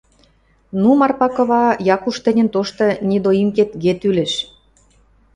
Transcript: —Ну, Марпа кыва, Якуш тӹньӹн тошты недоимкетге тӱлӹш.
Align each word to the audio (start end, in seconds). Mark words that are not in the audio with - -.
—Ну, 0.81 0.89
Марпа 0.99 1.27
кыва, 1.35 1.65
Якуш 1.95 2.15
тӹньӹн 2.23 2.47
тошты 2.53 2.87
недоимкетге 3.09 3.91
тӱлӹш. 4.01 4.33